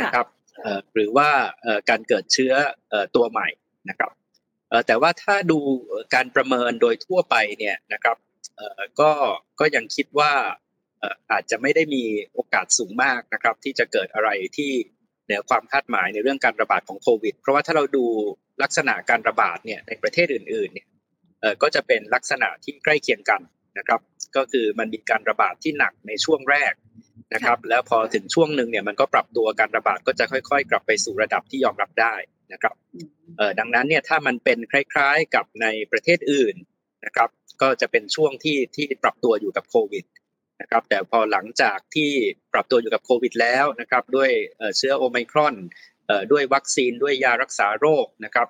[0.00, 0.26] นะครับ
[0.62, 1.30] เอ่อหรือว่า
[1.62, 2.52] เอ่อการเกิดเชื้อ
[2.90, 3.48] เอ่อตัวใหม่
[3.88, 4.10] นะครับ
[4.68, 8.16] เอ่อแต่ว่าถ้าดูเอ่อการประเมินโดยทั่วไปเนี่ยนะครับ
[8.56, 9.10] เอ่อก็
[9.60, 10.32] ก็ยังคิดว่า
[11.00, 14.72] เอ่ออาจจะไม่ได้มีโอกาสสูงมากนะครับ ที่จะเกิดอะไรที่
[15.30, 18.04] เหนือความคาดหมายในเรื่องการระบาดของโควิด เพราะว่าถ้าเราดู
[18.62, 20.86] ลักษณะการระบาดเนี่ยในประเทศอื่นๆเนี่ย
[21.40, 23.40] เอ่อก็จะเป็นลักษณะที่ใกล้เคียงกัน
[23.78, 24.00] นะครับ
[24.36, 26.72] ก็คือมันมีการระบาดที่หนักในช่วงแรก
[27.34, 32.14] นะครับ แล้วพอถึงช่วงหนึ่งเนี่ยมันก็ปรับตัวการระบาดก็จะค่อยๆ กลับไปสู่ระดับที่ยอมรับได้
[32.52, 32.74] นะครับ
[33.36, 36.56] เอ่อดังนั้นเนี่ยถ้ามันเป็นคล้าย ๆ กับในประเทศอื่น
[37.06, 37.28] นะครับ
[37.62, 40.04] ก็จะเป็นช่วงที่ที่ปรับตัวอยู่กับโควิด
[40.60, 42.10] นะครับแต่พอหลังจากที่
[42.52, 44.30] ปรับตัวอยู่กับโควิดแล้วนะครับด้วย
[44.76, 45.54] เชื้อโอไมครอน
[46.32, 48.48] ด้วยวัคซีนด้วยยารักษาโรคนะครับ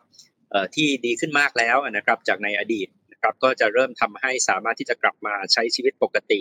[0.75, 6.40] ที่ดีขึ้นมากแล้วนะครับจากในอดีตนะครับก็จะเริ่มทำให้สามารถที่จะกลับมาใช้ชีวิตปกติ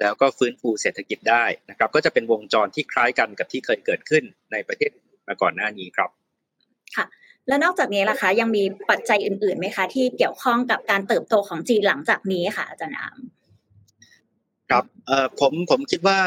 [0.00, 4.90] แล้วก็ฟื้นฟูเศรษฐกิจได้นะครับก็จะเป็นวงจรที่คล้ายกันกับที่เคยเกิดขึ้นในประเทศ
[5.28, 6.10] มาก่อนหน้านี้ครับ
[6.96, 7.06] ค่ะ
[7.48, 13.18] และนอกจากนี้ล่ะคะยังมีปัจจัยอื่นๆไหมคะที่เกี่ยวข้องกับการเติบโตของจีนหลังจากนี้ค่ะอาจารย์อาม
[14.72, 16.20] ครับเอ่อผมผมคิดว่า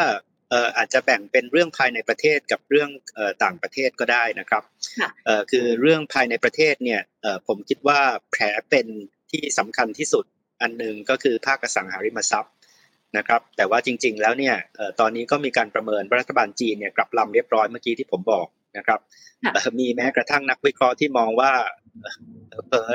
[0.49, 4.63] เอ่ออ่ออาจจะแบ่งเป็นเรื่องภายในประเทศกับเรื่องเอ่อต่างประเทศก็ได้นะครับ
[5.25, 7.99] เอ่อคือเรื่องภายในประเทศเนี่ยเอ่อผมคิดว่า
[8.31, 8.87] แผลเป็น
[9.31, 10.25] ที่สำคัญที่สุด
[10.61, 12.53] อันหนึ่งก็คือภาคอสังหาริมทรัพย์
[13.17, 18.99] นะครับแต่ว่าจริง ๆ แล้วเนี่ยเอ่อตอนนี้ก็มีการประเมินรัฐบาลจีนเนี่ยกลับลำเรียบร้อยเมื่อกี้ที่ผมบอกนะครับ
[19.79, 21.51] มีแม้กระทั่งนักวิเคราะห์ที่มองว่า
[22.71, 22.93] เออ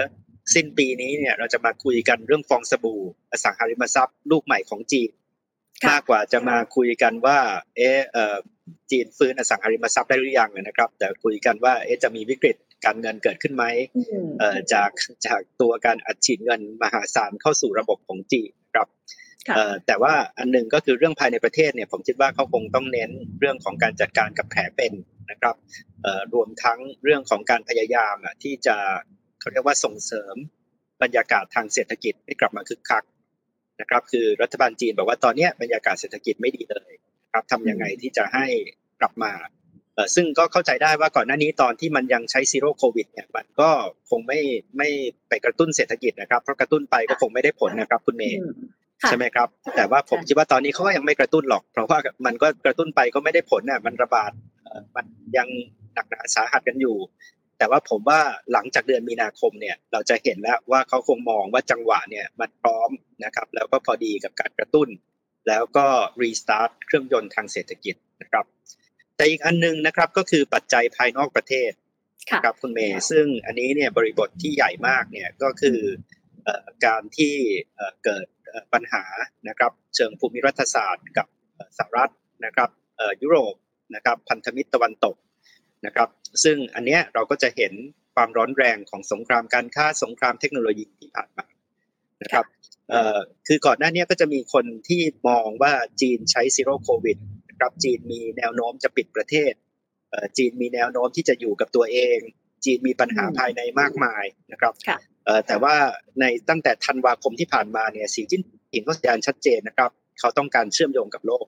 [0.55, 5.11] สิ้นปีนี้เนี่ยเราจะมาคุยกันเรื่องฟองสบู่อสังหาริมทรัพย์ ลูกใหม่ของจีน
[5.89, 7.39] มากกว่าจะมาคุยกันว่า
[7.77, 7.83] เอ
[8.35, 8.37] อ
[8.91, 13.65] จีนฟื้นอสังหาริมทรัพย์ได้หรือยังนะครับ แต่คุยกันว่าเอจะมีวิกฤตการเงินเกิดขึ้นไหม
[14.39, 14.91] เอ่อจาก
[15.27, 18.89] จากตัวการอัดฉีดเงินมหาศาลเข้าสู่ระบบของจีนครับ
[19.55, 24.93] เอ่อแต่ว่าอันหนึ่งก็คือเรื่องภายในประเทศเนี่ยผมคิดว่าเขาคงต้องเน้นเรื่องของการจัดการกับแผลเป็น
[25.31, 25.57] นะครับ
[26.03, 28.77] เอ่อรวมทั้งเรื่องของการพยายามอะที่จะ
[29.41, 30.35] เขาเรียกว่าส่งเสริม
[31.03, 33.05] บรรยากาศทางเศรษฐกิจให้กลับมาคึกคัก
[33.81, 36.91] นะครับคือรัฐบาลจีนบอกว่าตอนนี้บรรยากาศเศรษฐกิจไม่ดีเลย
[37.33, 38.47] ครับทำยังไงที่จะให้
[39.01, 39.33] กลับมา
[40.15, 43.71] ซึ่งก็เข้าใจได้ว่าก่อนหน้านี้ตอนที่มันยังใช้ซีโร่โควิดเนี่ยมันก็
[44.11, 44.41] คงไม่
[44.79, 44.89] ไม่
[45.29, 48.41] ไปกระตุ้นเศรษฐกิจนะครับเพราะกระตุ้นไปก็คงไม่ได้ผลนะครับคุณเมย์
[49.07, 54.31] ใช่ไหมครับ แต่ว่าผมคิดว่าตอนนี้เขาก็ยังไม่กระตุ้นหรอก เพราะว่ามันก็กระตุ้นไปก็ไม่ได้ผลน่ะมันระบาด
[54.97, 55.49] มันยัง
[55.95, 56.97] หนักหนาสาหัสกันอยู่
[57.61, 58.21] แต่ว่าผมว่า
[58.53, 62.91] หลังจากเดือนมีนาคมเนี่ยเราจะเห็นแล้วว่าเขาคงมองว่าจังหวะเนี่ยมันพร้อม
[63.25, 64.89] นะครับแล้วก็พอดีกับการกระตุ้น
[65.49, 65.87] แล้วก็
[66.23, 68.45] รีสตาร์ทเครื่องยนต์ทางเศรษฐกิจนะครับ
[69.17, 71.71] แต่อีกอันนึงนะครับก็คือปัจจัยภายนอกประเทศ
[72.45, 75.79] ครับคุณเมย์ซึ่งอันนี้เนี่ยบริบทที่ใหญ่มากเนี่ยก็คือ
[76.87, 77.35] การที่
[78.05, 78.27] เกิด
[78.73, 79.05] ปัญหา
[79.49, 81.27] นะครับเชิงภูมิรัฐศาสตร์กับ
[81.79, 82.13] สหรัฐ
[82.45, 82.71] นะครับ
[83.23, 83.55] ยุโรป
[83.95, 85.17] นะครับพันธมิตรตะวันตก
[85.87, 86.09] นะครับ
[86.45, 87.73] ซึ่งอันเนี้ยเราก็จะเห็น
[88.15, 91.45] ความร้อนแรงของสงครามการค้าสงครามเทคโนโลยีที่ผ่านมา
[92.23, 92.45] นะครับ
[92.91, 99.53] เอ่อคือก่อนหน้านี้ก็จะมีคนที่มองว่าจีนใช้ Zero COVID นะครับจีนมีแนวโน้มจะปิดประเทศ
[100.11, 102.19] เอ่อจีนมีแนวโน้มที่จะอยู่กับตัวเอง
[102.65, 104.73] จีนมีปัญหาภายในมากมายนะครับ
[105.25, 105.75] เอ่อแต่ว่า
[106.21, 109.91] ในตั้งแต่ธันวาคมที่ผ่านมาเนี่ยสีจิ้นผิงก็แสดงชัดเจนนะครับ
[110.21, 111.47] เขาต้องการเชื่อมโยงกับโลก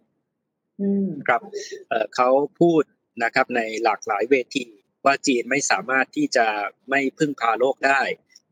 [1.28, 1.40] ครับ
[1.88, 2.28] เอ่อเขา
[2.60, 2.82] พูด
[3.22, 4.64] นะครับในหลากหลายเวที
[5.05, 6.46] ว่าจีนไม่สามารถที่จะ
[6.90, 8.01] ไม่พึ่งพาโลกได้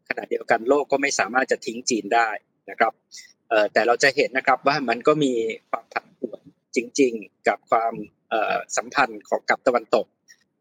[0.09, 2.29] ขณะเดียวกันโลกก็ไม่สามารถจะทิ้งจีนได้
[2.71, 2.93] นะครับ
[3.73, 5.33] แต่เราจะเห็นนะครับว่ามันก็มี
[5.71, 6.41] ความผันผวน
[6.77, 7.95] จริง ๆ กับความ
[8.77, 10.07] สัมพันธ์ของกับตะวันตก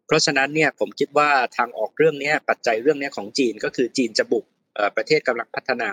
[0.05, 4.45] เพราะฉะนั้นเนี่ยผมคิดว่าทางออกเรื่องนี้ปัจจัยเรื่องนี้ของจีนก็คือจีนจะบุก
[4.97, 5.91] ประเทศกำลังพัฒนา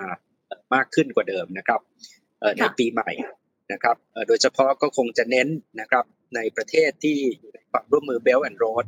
[0.74, 1.80] มากขึ้นกว่าเดิมนะครับ
[2.58, 3.10] ในปีใหม่
[3.72, 3.96] นะครับ
[4.28, 5.48] โดยเฉพาะก็คงจะเน้น
[5.80, 8.86] นะครับ ในประเทศที่อยู่ในความร่วมมือ Belt and Road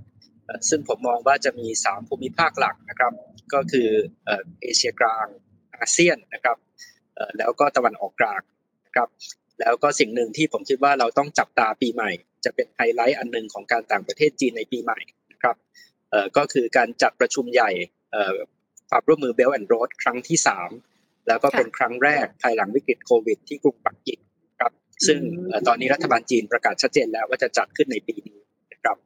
[0.68, 3.12] ซึ่งผมมองว่าจะมี 3 ภูมิภาคหลักนะครับ
[3.54, 3.88] ก็คือ
[4.60, 5.26] เอเชียกลาง
[5.76, 6.56] อาเซียนนะครับ
[7.38, 8.42] แล้วก็ตะวันออกกลาง
[8.86, 9.08] นะครับ
[9.60, 12.10] แล้วก็สิ่งหนึ่งที่ผมคิดว่าเราต้องจับตาปีใหม่
[12.44, 14.98] จะเป็นไฮไลท์อันหนึ่งของการต่างประเทศจีนในปีใหม่
[15.32, 15.56] นะครับ
[16.36, 17.70] ก็คือการจัดประชุมใหญ่
[18.90, 20.38] ความร่วมมือ Belt and Road ครั้งที่
[20.82, 24.20] 3 แล้วก็เป็นครั้งแรกภายหลังวิกฤตโควิดที่กรุงปักกิ่ง
[25.06, 25.20] ซึ่ง
[25.66, 28.38] ตอนนี้รัฐบาลจีนประกาศชัดเจนแล้วว่าจะจัดขึ้นในปีนี้
[28.72, 28.96] นะครับ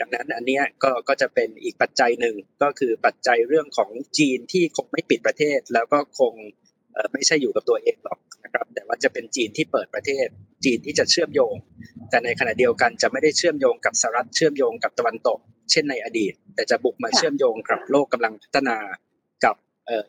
[0.00, 6.32] ดังนั้นอันนี้ก็ก็จะเป็นอีกปัจจัยหนึ่งก็คือปัจจัยเรื่องของจีนที่คงไม่ปิดประเทศ แล้วก็คง
[7.12, 10.26] ไม่ใช่อยู่กับตัวเองหรอกนะครับแต่ว่าจะเป็นจีนที่เปิดประเทศ
[10.64, 11.54] จีนที่จะเชื่อมโยง
[12.10, 15.38] แต่ในขณะเดียวกันจะไม่ได้เชื่อมโยงกับสหรัฐเชื่อมโยงกับตะวันตก
[15.70, 18.76] เช่นในอดีต แต่จะบุกมาเชื่อมโยงกับโลกกำลังพัฒนา
[19.44, 19.56] กับ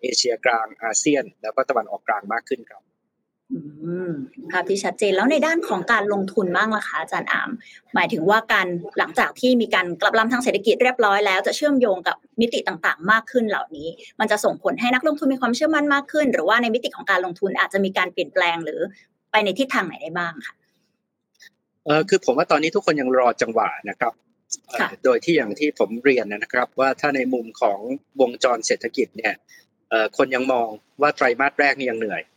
[0.01, 2.81] เอเชียกลางอาเซียน แล้วก็ตะวันออกกลางมากขึ้นครับ
[4.51, 7.49] ภาพที่ชัดเจนแล้วในด้านของการลงทุนบ้างล่ะคะอาจารย์อาม
[7.95, 8.67] หมายถึงว่าการ
[8.99, 13.87] หลังจากที่มีการกลับลำทางเศรษฐกิจเรียบร้อยแล้วจะเชื่อมโยงกับมิติต่างๆ มากขึ้นเหล่านี้
[14.19, 18.79] มันจะส่งผลให้นักลงทุนมีความเชื่อมั่นมากขึ้น หรือว่าในมิติของการลงทุนอาจจะมีการเปลี่ยนแปลงหรือ
[19.31, 20.55] ไปในทิศทางไหนได้บ้างค่ะ
[21.85, 24.13] เออคือผมว่าตอนนี้ทุกคนยังรอจังหวะนะครับ
[25.03, 27.79] โดยที่อย่างที่ผมเรียนนะครับ ว่าถ้าในมุมของ
[28.21, 29.33] วงจรเศรษฐกิจเนี่ย
[30.17, 30.67] คนยังมอง
[31.01, 32.34] ว่าไตรมาสแรกนี่ยังเหนื่อยครับ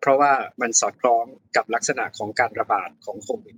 [0.00, 1.24] เพราะว่ามันสอดคล้อง
[1.56, 3.56] กับลักษณะของการระบาดของโควิด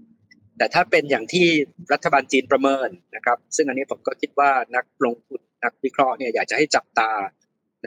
[0.58, 1.46] แต่ถ้าเป็นอย่างที่
[1.92, 7.12] รัฐบาลจีนประเมินนะครับ ซึ่งอันนี้ผมก็คิดว่านักลงทุนนักวิเคราะห์เนี่ยอยากจะให้จับตา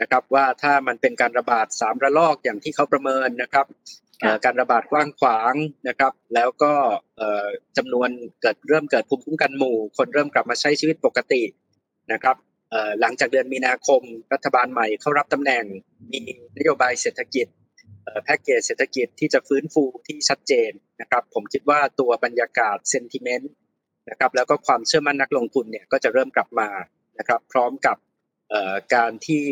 [0.00, 3.66] นะครับว่าถ้ามันเป็นการระบาดสามระลอกอย่างที่เขาประเมินนะครับ
[4.44, 5.54] การระบาดกว้างขวาง
[5.88, 6.72] นะครับ แล้วก็
[7.76, 8.08] จำนวน
[8.40, 11.42] เกิดเริ่มเกิดภูมิคุ้มกันหมู่ คนเริ่มกลับมาใช้ชีวิตปกติ
[12.12, 12.36] นะครับ
[13.00, 15.64] หลังจากเดือนมีนาคมรัฐบาลใหม่เข้ารับตำแหน่ง
[16.12, 16.20] มี
[16.58, 17.46] นโยบายเศรษฐกิจ
[18.24, 23.52] แพ็กเกจเศรษฐกิจที่จะฟื้นฟูที่ชัดเจนนะครับ ผมคิดว่าตัวบรรยากาศเซนติเมนต์
[24.10, 26.68] นะครับแล้วก็ความเชื่อมั่นนักลงทุนเนี่ยก็จะเริ่มกลับมา
[27.18, 27.96] นะครับพร้อมกับ
[28.94, 29.44] การที่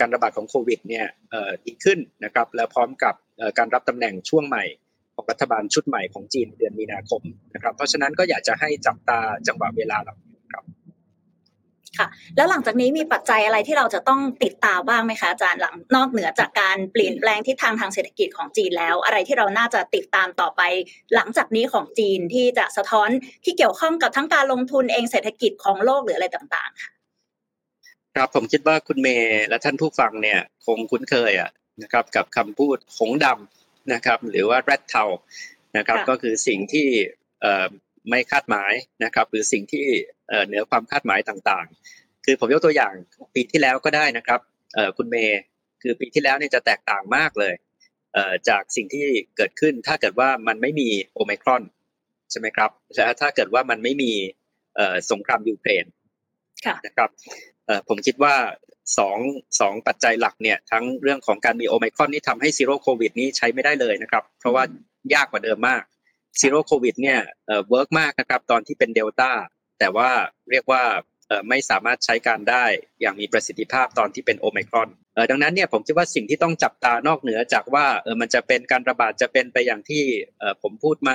[0.00, 1.06] การระบาดของโควิดเนี่ย
[1.66, 3.14] ดีขึ้นนะครับแล้วพร้อมกับ
[3.58, 4.64] การรับตำแหน่งช่วงใหม่
[5.14, 7.22] ของรัฐบาลชุดใหม่ของจีนเดือนมีนาคม
[7.54, 10.37] นะครับเพราะฉะนั้นก็อยากจะให้จับตาจังหวะเวลาเหล่านี้
[11.96, 20.62] ครับค่ะ แล้วหลังจากนี้มีปัจจัยอะไรที่เราจะต้องติดตามบ้างไหมคะอาจารย์หลังนอกเหนือจากการเปลี่ยนแปลงทิศทางทางเศรษฐกิจของจีนแล้ว อะไรที่เราน่าจะติดตามต่อไป
[21.14, 23.08] หลังจากนี้ของจีนที่จะสะท้อน
[23.44, 26.90] ที่เกี่ยวข้องกับทั้งการลงทุนเองเศรษฐกิจของโลกหรืออะไรต่างๆค่ะ
[28.16, 31.50] ครับผมคิดว่าคุณเมย์และท่านผู้ฟังเนี่ยคงคุ้นเคยอะ
[31.82, 35.04] นะครับกับคำพูดหงดำนะครับหรือว่าแรดเทา
[35.76, 36.86] นะครับค่ะก็คือสิ่งที่
[37.40, 37.68] เอ่อ
[38.08, 38.72] ไม่คาดหมาย
[39.04, 39.84] นะครับ หรือสิ่งที่
[40.28, 42.92] เอ่อเหนือความคาดหมายต่างๆ คือผมยกตัวอย่าง
[43.34, 44.40] ปีที่แล้วก็ได้นะครับ
[44.74, 45.40] เอ่อคุณเมย์
[45.82, 47.54] คือปีที่แล้วเนี่ยจะแตกต่างมากเลย
[48.14, 51.62] เอ่อจากสิ่งที่เกิดขึ้นถ้าเกิดว่ามันไม่มีโอไมครอน
[52.30, 54.12] ใช่ไหมครับและถ้าเกิดว่ามันไม่มี
[54.76, 55.84] เอ่อสงครามยูเครน
[56.66, 57.10] ค่ะนะครับ
[57.66, 58.34] เอ่อผมคิดว่า
[58.98, 59.18] สอง
[59.60, 64.62] สองปัจจัยหลักเนี่ยทั้งเรื่องของการมีโอไมครอนนี่ทำให้ Zero COVID นี้ใช้ไม่ได้เลยนะครับ เพราะว่า
[65.14, 65.82] ยากกว่าเดิมมาก
[66.40, 69.30] Zero COVID เนี่ยเอ่อ work มากนะครับตอนที่เป็นเดลต้า
[69.78, 70.10] แต่ว่า
[70.50, 70.82] เรียกว่า
[71.28, 72.64] เอ่อไม่สามารถใช้การได้
[73.00, 80.04] อย่างมีประสิทธิภาพตอนที่เป็นโอไมครอนเอ่อดังนั้นเนี่ยผมคิดว่าสิ่งที่ต้องจับตานอกเหนือจากว่าเออมันจะเป็นการระบาดจะเป็นไปอย่างที่
[80.38, 81.12] เอ่อผมพูดไหม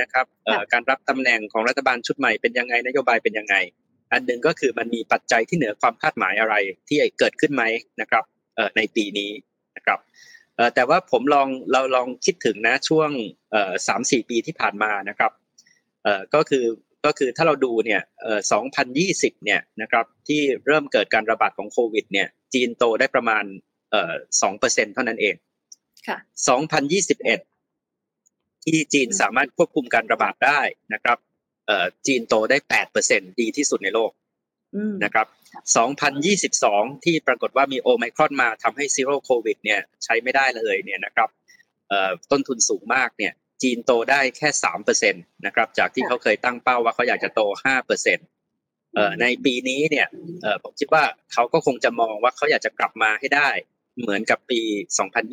[0.00, 3.56] นะครับเอ่อการรับตำแหน่งของรัฐบาลชุดใหม่เป็นยังไงนโยบายเป็นยังไง
[4.12, 6.54] อันหนึ่งก็คือมันมีปัจจัยที่เหนือความคาดหมายอะไร
[6.88, 7.62] ที่เกิดขึ้นไหม
[8.00, 8.24] นะครับ
[8.56, 9.30] เอ่อในปีนี้
[9.76, 10.35] นะครับเอ่อ
[10.74, 13.10] แต่ว่าผมลองเราลองคิดถึงนะช่วง
[13.52, 15.32] เอ่อสามสี่ปีที่ผ่านมานะครับ
[16.02, 16.64] เอ่อก็คือ
[17.04, 18.40] ก็คือถ้าเราดูเนี่ยเอ่อ
[18.92, 23.44] 2020เนี่ยนะครับที่เริ่มเกิดการระบาดของโควิดเนี่ยจีนโตได้ประมาณ
[23.90, 25.34] เอ่อ2%เเท่านั้นเอง
[26.08, 26.18] ค่ะ
[27.82, 30.60] 2021ที่จีนสามารถควบคุมการระบาดได้
[30.94, 31.18] นะครับ
[31.66, 32.56] เอ่อจีนโตได้
[32.98, 34.25] 8%ดีที่สุดในโลกอืม
[35.04, 35.26] นะครับ
[36.34, 41.28] 2022 ที่ปรากฏว่ามีโอไมครอนมาทำให้ซีโร่โควิดเนี่ยใช้ไม่ได้เลยเนี่ยนะครับ
[41.88, 44.48] เอ่อต้นทุนสูงมากเนี่ยจีนโตได้แค่
[44.96, 47.40] 3%นะครับจากที่เขาเคยตั้งเป้าว่าเขาอยากจะโต
[47.98, 50.06] 5%เอ่อในปีนี้เนี่ย
[50.42, 53.50] เอ่อผมคิดว่าเขาก็คงจะมองว่าเขาอยากจะกลับมาให้ได้
[54.00, 54.60] เหมือนกับปี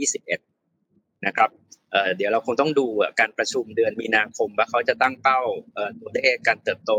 [0.07, 1.49] 2021 นะครับ
[1.91, 5.39] เอ่อเดี๋ยวเราคงต้องดูอะการประชุมเดือนมีนาคมว่าเขาจะตั้งเป้า
[5.73, 6.91] เอ่อตัวเลขการเติบโต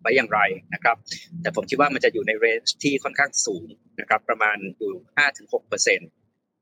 [0.00, 0.40] ไว้อย่างไร
[0.74, 0.96] นะครับ
[1.42, 3.66] แต่ผมคิดว่ามันจะอยู่ในเรนจ์ที่ค่อนข้างสูง
[4.00, 4.92] นะครับประมาณอยู่
[5.40, 6.00] 5-6%น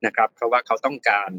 [0.08, 1.30] ะครับเพราะว่าเขาต้องการ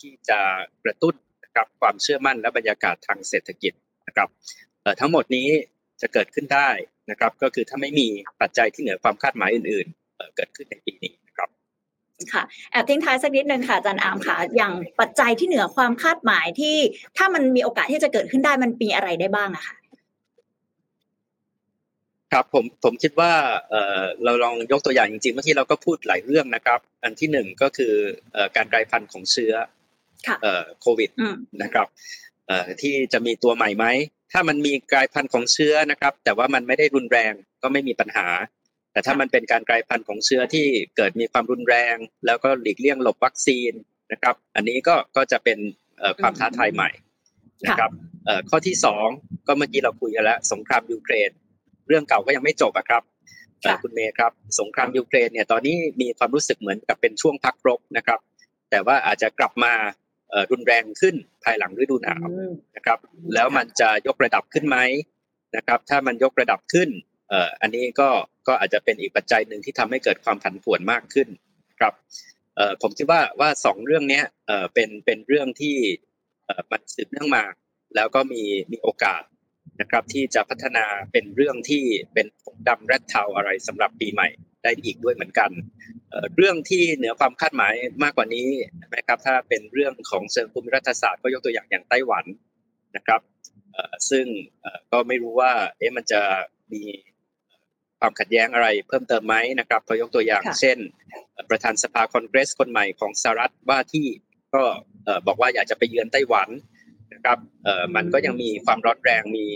[0.00, 0.40] ที่จะ
[0.84, 1.14] กระตุ้น
[1.44, 3.72] นะครับความเชื่อมั่นและบรรยากาศทางเศรษฐกิจ
[4.08, 4.28] นะครับ
[5.00, 5.48] ทั้งหมดนี้
[6.00, 6.70] จะเกิดขึ้นได้
[7.10, 8.08] นะครับก็คือถ้าไม่มี
[8.40, 11.48] ปัจจัยที่เหนือความคาดหมายอื่น ๆ เกิดขึ้นในปีนี้นะครับ
[12.32, 16.76] ค่ะแอบทิ้งท้ายสักนิดนึงค่ะอาจารย์อามค่ะ อย่างปัจจัยที่เหนือความคาดหมายที่
[17.16, 19.74] ถ้ามันมีโอกาสที่จะเกิดขึ้นได้มันมีอะไรได้บ้างอะค่ะ
[22.32, 23.32] ครับผมผมคิดว่า
[23.70, 27.92] เอ่อเราลองยกตัวอย่างจริงๆเมื่อกี้เราก็พูดหลายเรื่องนะครับ อันที่หนึ่งก็คือ
[28.32, 29.54] เอ่อการกลายพันธุ์ของเชื้อ
[30.26, 31.86] ค่ะเอ่อโควิดอืมนะครับ
[32.46, 33.86] เอ่อที่จะมีตัวใหม่ไหม
[34.32, 38.26] ถ้ามันมีกลายพันธุ์ของเชื้อนะครับ แต่ว่ามันไม่ได้รุนแรงก็ไม่มีปัญหา
[38.92, 40.66] แต่ถ้ามันเป็นการกลายพันธุ์ของเชื้อที่
[40.96, 43.72] เกิดมีความรุนแรง แล้วก็หลีกเลี่ยงหลบวัคซีน
[44.12, 45.58] นะครับ อันนี้ก็ก็จะเป็น
[45.98, 46.90] เอ่อความท้าทายใหม่
[47.64, 47.90] นะครับ
[48.26, 49.06] เอ่อข้อที่สอง
[49.46, 53.02] ก็เมื่อกี้เราคุยกันแล้วสงครามยูเครนเรื่องเก่าก็ยังไม่จบอะครับ
[53.62, 58.20] เอ่อค่ะคุณเมย์ครับสงครามยูเครนเนี่ยตอนนี้มีความรู้สึกเหมือนกับเป็นช่วงพักรบนะครับ
[58.70, 59.72] แต่ว่าอาจจะกลับมา
[60.30, 62.98] เอ่อรุนแรงขึ้นภายหลังฤดูหนาวอืมนะครับ
[63.34, 64.78] แล้วมันจะยกระดับขึ้นไหม
[65.56, 66.88] นะครับ ถ้ามันยกระดับขึ้น
[67.28, 68.08] เอ่ออันนี้ก็
[68.48, 71.28] ก็อาจจะเป็นอีกปัจจัยหนึ่งที่ทำให้เกิดความผันผวนมากขึ้น
[71.80, 71.92] ครับ
[72.56, 75.76] เอ่อผมคิดว่าว่าสองเรื่องเนี้ยเอ่อเป็นเป็นเรื่องที่
[76.46, 77.44] เอ่อมันสืบเนื่องมา
[77.96, 79.22] แล้วก็มีมีโอกาส
[79.80, 84.28] นะครับที่จะพัฒนาเป็นเรื่องที่เป็นผงดำแรดเทาอะไรสำหรับปีใหม่
[84.62, 85.50] ได้อีกด้วยเหมือนกัน
[86.10, 88.48] เอ่อเรื่องที่เหนือความคาดหมายมากกว่านี้
[88.96, 92.24] นะครับถ้าเป็นเรื่องของเชิงภูมิรัฐศาสตร์ก็ยกตัวอย่างอย่างไต้หวัน
[92.96, 93.20] นะครับ
[93.72, 94.26] เอ่อซึ่ง
[94.60, 96.22] เอ่อก็ไม่รู้ว่าเอ๊ะมันจะ
[96.72, 96.82] มี
[98.00, 100.78] ความขัดแย้งอะไรเพิ่มเติมไหมนะครับพอยกตัวอย่างค่ะเช่น
[101.32, 104.06] เอ่อประธานสภาคอนเกรสคนใหม่ของสหรัฐว่าที่
[104.54, 104.62] ก็
[105.04, 106.48] เอ่อบอกว่าอยากจะไปเยือนไต้หวัน
[107.12, 109.46] นะครับเอ่อมันก็ยังมีความร้อนแรงมี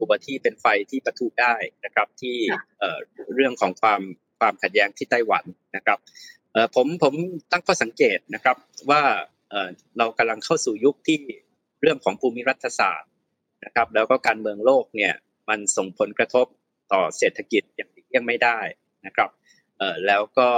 [0.00, 2.98] อุบัติที่เป็นไฟที่ประทุได้นะครับ ที่ค่ะเอ่อ
[3.34, 4.00] เรื่องของความ
[4.40, 5.44] ความขัดแย้งที่ไต้หวัน
[5.76, 5.98] นะครับ
[6.52, 7.14] เอ่อผมผม
[7.52, 8.56] ตั้งข้อสังเกตนะครับ
[8.90, 9.02] ว่า
[9.50, 11.20] เอ่อเรากำลังเข้าสู่ยุคที่
[11.80, 13.10] เรื่องของภูมิรัฐศาสตร์
[13.64, 15.14] นะครับ แล้วก็การเมืองโลกเนี่ย
[15.48, 16.46] มันส่งผลกระทบ
[16.92, 18.58] ต่อเศรษฐกิจอย่างหลีกเลี่ยงไม่ได้
[19.06, 19.30] นะครับ
[19.78, 20.48] เอ่อแล้วก็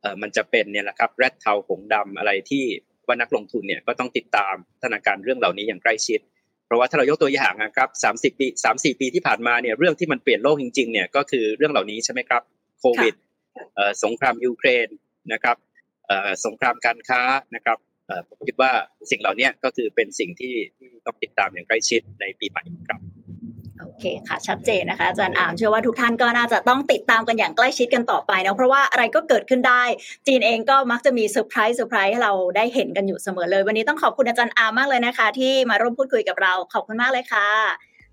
[0.00, 2.66] เอ่อมันจะเป็นเนี่ยแหละครับแรดเทาหงดำอะไรที่
[3.06, 6.20] ว่านักลงทุนเนี่ยก็ต้องติดตามพัฒนาการเรื่องเหล่านี้อย่างใกล้ชิด
[6.66, 7.88] เพราะว่าถ้าเรายกตัวอย่างนะครับ
[8.32, 12.42] 30ปี3-4ปีที่ผ่านมาเนี่ยเรื่องที่มันเปลี่ยนโลกจริงๆเนี่ยก็คือเรื่องเหล่านี้ใช่ไหมครับ
[12.80, 13.14] โควิด
[13.74, 14.88] เอ่อสงครามยูเครน
[15.32, 15.56] นะครับ
[16.06, 17.22] เอ่อสงครามการค้า
[17.54, 18.72] นะครับเอ่อผมคิดว่า
[19.10, 23.00] สิ่งเหล่านี้ก็คือเป็นสิ่งที่ที่ต้องติดตามอย่างใกล้ชิดในปีใหม่ครับ
[23.82, 29.82] โอเคค่ะ ชัดเจนนะคะอาจารย์อาร์มเชื่อว่าทุกท่านก็น่าจะต้องติดตามกันอย่างใกล้ชิดกันต่อไปนะเพราะว่าอะไรก็เกิดขึ้นได้
[30.26, 37.48] จีนเองก็มักจะมี surprise surprise ให้เราได้เห็นกันอยู่เสมอเลย วันนี้ต้องขอบคุณอาจารย์อาร์มมากเลยนะคะ ที่มาร่วมพูดคุยกับเราขอบคุณมากเลยค่ะ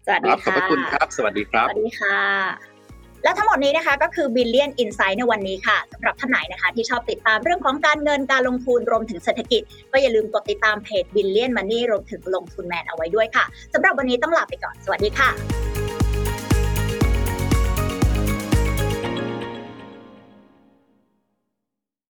[0.06, 2.69] สวัสดีค่ะ ขอบพระคุณครับครับ สวัสดีครับสวัสดีค่ะ
[3.24, 15.69] และทั้งหมดนี้นะคะก็คือ Billion Insight ในวันนี้ค่ะสำหรับท่านไหนนะคะ ที่ชอบติดตามเรื่องของการเงินการลงทุนรวมถึงเศรษฐกิจ ก็อย่าลืมกดติดตามเพจ Billion Money รวมถึงลงทุนแมนเอาไว้ด้วยค่ะสำหรับวันนี้ต้องลาไปก่อนสวัสดีค่ะ